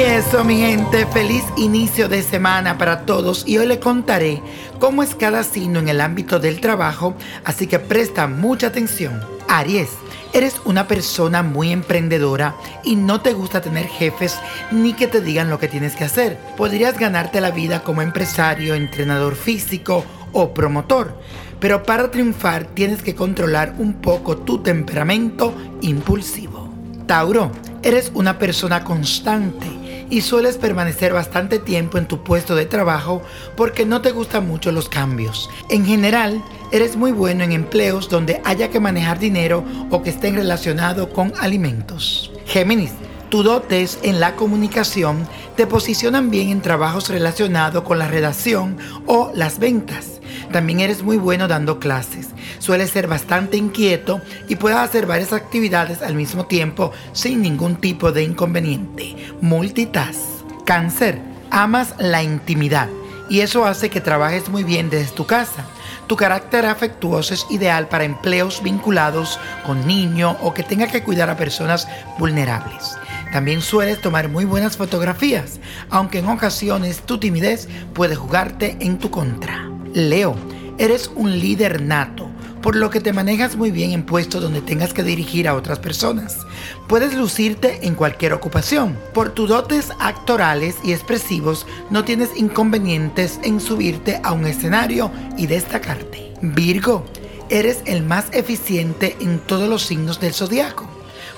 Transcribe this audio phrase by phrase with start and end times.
[0.00, 4.40] eso, mi gente, feliz inicio de semana para todos y hoy le contaré
[4.78, 7.14] cómo es cada signo en el ámbito del trabajo,
[7.44, 9.20] así que presta mucha atención.
[9.48, 9.90] Aries,
[10.32, 12.54] eres una persona muy emprendedora
[12.84, 14.38] y no te gusta tener jefes
[14.70, 16.38] ni que te digan lo que tienes que hacer.
[16.56, 21.20] Podrías ganarte la vida como empresario, entrenador físico o promotor,
[21.60, 26.72] pero para triunfar tienes que controlar un poco tu temperamento impulsivo.
[27.06, 29.81] Tauro, eres una persona constante
[30.12, 33.22] y sueles permanecer bastante tiempo en tu puesto de trabajo
[33.56, 35.48] porque no te gustan mucho los cambios.
[35.70, 40.34] En general, eres muy bueno en empleos donde haya que manejar dinero o que estén
[40.34, 42.30] relacionados con alimentos.
[42.44, 42.92] Géminis,
[43.30, 49.32] tus dotes en la comunicación te posicionan bien en trabajos relacionados con la redacción o
[49.34, 50.20] las ventas.
[50.52, 52.28] También eres muy bueno dando clases.
[52.62, 58.12] Sueles ser bastante inquieto y puedes hacer varias actividades al mismo tiempo sin ningún tipo
[58.12, 59.16] de inconveniente.
[59.40, 60.20] Multitask.
[60.64, 61.18] Cáncer.
[61.50, 62.88] Amas la intimidad
[63.28, 65.64] y eso hace que trabajes muy bien desde tu casa.
[66.06, 71.30] Tu carácter afectuoso es ideal para empleos vinculados con niños o que tenga que cuidar
[71.30, 72.96] a personas vulnerables.
[73.32, 75.58] También sueles tomar muy buenas fotografías,
[75.90, 79.68] aunque en ocasiones tu timidez puede jugarte en tu contra.
[79.92, 80.36] Leo,
[80.78, 82.31] eres un líder nato,
[82.62, 85.80] por lo que te manejas muy bien en puestos donde tengas que dirigir a otras
[85.80, 86.38] personas.
[86.86, 88.96] Puedes lucirte en cualquier ocupación.
[89.12, 95.46] Por tus dotes actorales y expresivos no tienes inconvenientes en subirte a un escenario y
[95.46, 96.32] destacarte.
[96.40, 97.04] Virgo,
[97.50, 100.88] eres el más eficiente en todos los signos del zodiaco.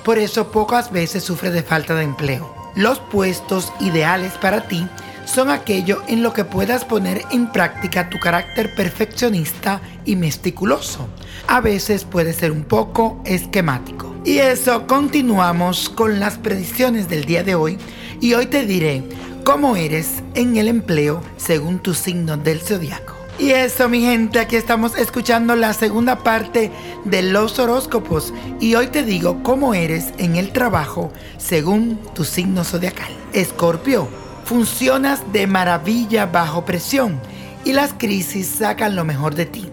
[0.03, 2.55] Por eso pocas veces sufres de falta de empleo.
[2.75, 4.87] Los puestos ideales para ti
[5.25, 11.07] son aquello en lo que puedas poner en práctica tu carácter perfeccionista y meticuloso.
[11.47, 14.15] A veces puede ser un poco esquemático.
[14.23, 17.77] Y eso continuamos con las predicciones del día de hoy
[18.21, 19.03] y hoy te diré
[19.43, 23.15] cómo eres en el empleo según tu signo del zodiaco.
[23.37, 26.71] Y eso, mi gente, aquí estamos escuchando la segunda parte
[27.03, 28.33] de los horóscopos.
[28.61, 33.11] Y hoy te digo cómo eres en el trabajo según tu signo zodiacal.
[33.33, 34.07] Escorpio,
[34.45, 37.19] funcionas de maravilla bajo presión
[37.63, 39.69] y las crisis sacan lo mejor de ti.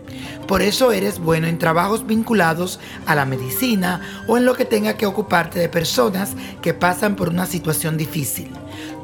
[0.48, 4.96] Por eso eres bueno en trabajos vinculados a la medicina o en lo que tenga
[4.96, 8.50] que ocuparte de personas que pasan por una situación difícil.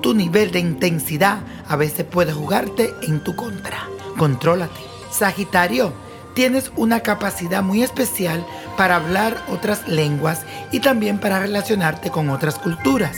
[0.02, 4.80] Tu nivel de intensidad a veces puede jugarte en tu contra contrólate.
[5.10, 5.94] Sagitario,
[6.34, 8.44] tienes una capacidad muy especial
[8.76, 13.16] para hablar otras lenguas y también para relacionarte con otras culturas.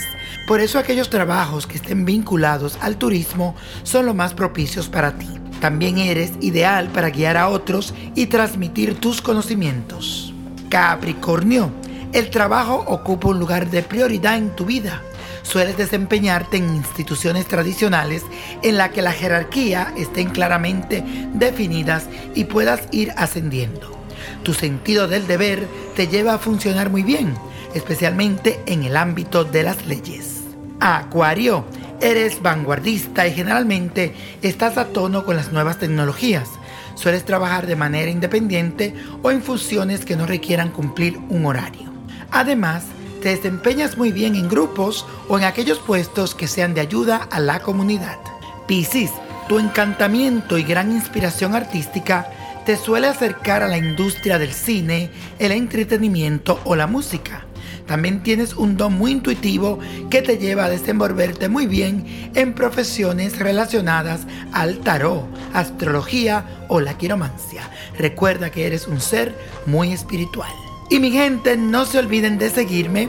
[0.50, 5.28] Por eso aquellos trabajos que estén vinculados al turismo son los más propicios para ti.
[5.60, 10.34] También eres ideal para guiar a otros y transmitir tus conocimientos.
[10.68, 11.70] Capricornio,
[12.12, 15.02] el trabajo ocupa un lugar de prioridad en tu vida
[15.42, 18.24] sueles desempeñarte en instituciones tradicionales
[18.62, 23.96] en la que la jerarquía estén claramente definidas y puedas ir ascendiendo.
[24.42, 27.34] Tu sentido del deber te lleva a funcionar muy bien,
[27.74, 30.39] especialmente en el ámbito de las leyes.
[30.80, 31.66] Acuario,
[32.00, 36.48] eres vanguardista y generalmente estás a tono con las nuevas tecnologías.
[36.94, 41.92] Sueles trabajar de manera independiente o en funciones que no requieran cumplir un horario.
[42.30, 42.84] Además,
[43.20, 47.40] te desempeñas muy bien en grupos o en aquellos puestos que sean de ayuda a
[47.40, 48.18] la comunidad.
[48.66, 49.10] Piscis,
[49.48, 52.30] tu encantamiento y gran inspiración artística
[52.64, 57.44] te suele acercar a la industria del cine, el entretenimiento o la música.
[57.90, 59.80] También tienes un don muy intuitivo
[60.10, 66.96] que te lleva a desenvolverte muy bien en profesiones relacionadas al tarot, astrología o la
[66.96, 67.68] quiromancia.
[67.98, 69.34] Recuerda que eres un ser
[69.66, 70.52] muy espiritual.
[70.88, 73.08] Y mi gente, no se olviden de seguirme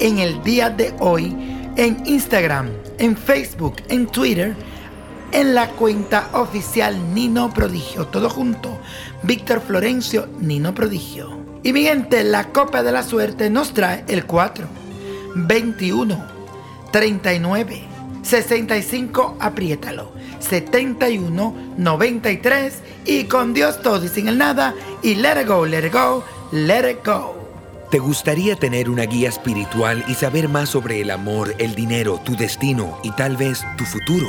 [0.00, 1.36] en el día de hoy
[1.76, 4.56] en Instagram, en Facebook, en Twitter,
[5.32, 8.06] en la cuenta oficial Nino Prodigio.
[8.06, 8.78] Todo junto.
[9.22, 11.43] Víctor Florencio, Nino Prodigio.
[11.64, 14.66] Y mi gente, la copa de la suerte nos trae el 4,
[15.34, 16.24] 21,
[16.92, 17.82] 39,
[18.22, 22.74] 65, apriétalo, 71, 93
[23.06, 26.22] y con Dios todo y sin el nada y let it go, let it go
[26.54, 27.34] Let It Go.
[27.90, 32.36] ¿Te gustaría tener una guía espiritual y saber más sobre el amor, el dinero, tu
[32.36, 34.28] destino y tal vez tu futuro?